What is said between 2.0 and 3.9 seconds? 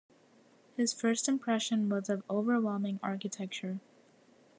of overwhelming architecture.